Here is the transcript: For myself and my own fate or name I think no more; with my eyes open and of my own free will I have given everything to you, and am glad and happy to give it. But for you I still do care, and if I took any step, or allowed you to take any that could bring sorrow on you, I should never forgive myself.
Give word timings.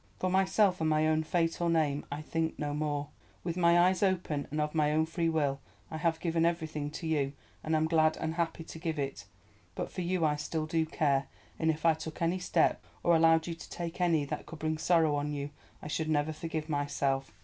For 0.17 0.31
myself 0.31 0.81
and 0.81 0.89
my 0.89 1.05
own 1.05 1.21
fate 1.21 1.61
or 1.61 1.69
name 1.69 2.07
I 2.11 2.23
think 2.23 2.57
no 2.57 2.73
more; 2.73 3.09
with 3.43 3.55
my 3.55 3.77
eyes 3.77 4.01
open 4.01 4.47
and 4.49 4.59
of 4.59 4.73
my 4.73 4.91
own 4.91 5.05
free 5.05 5.29
will 5.29 5.59
I 5.91 5.97
have 5.97 6.19
given 6.19 6.43
everything 6.43 6.89
to 6.89 7.05
you, 7.05 7.33
and 7.63 7.75
am 7.75 7.85
glad 7.85 8.17
and 8.17 8.33
happy 8.33 8.63
to 8.63 8.79
give 8.79 8.97
it. 8.97 9.25
But 9.75 9.91
for 9.91 10.01
you 10.01 10.25
I 10.25 10.37
still 10.37 10.65
do 10.65 10.87
care, 10.87 11.27
and 11.59 11.69
if 11.69 11.85
I 11.85 11.93
took 11.93 12.19
any 12.19 12.39
step, 12.39 12.83
or 13.03 13.15
allowed 13.15 13.45
you 13.45 13.53
to 13.53 13.69
take 13.69 14.01
any 14.01 14.25
that 14.25 14.47
could 14.47 14.57
bring 14.57 14.79
sorrow 14.79 15.13
on 15.17 15.33
you, 15.33 15.51
I 15.83 15.87
should 15.87 16.09
never 16.09 16.33
forgive 16.33 16.67
myself. 16.67 17.31